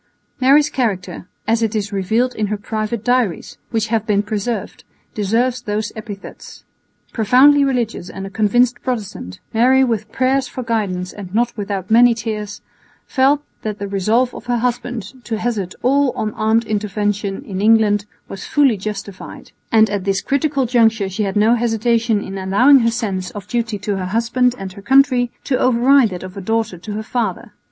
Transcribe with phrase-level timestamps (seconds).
[0.39, 5.61] Mary's character, as it is revealed in her private diaries, which have been preserved, deserves
[5.61, 6.63] those epithets.
[7.13, 12.15] Profoundly religious and a convinced Protestant, Mary with prayers for guidance and not without many
[12.15, 12.61] tears
[13.05, 18.05] felt that the resolve of her husband to hazard all on armed intervention in England
[18.27, 22.89] was fully justified; and at this critical juncture she had no hesitation in allowing her
[22.89, 26.79] sense of duty to her husband and her country to override that of a daughter
[26.79, 27.51] to her father.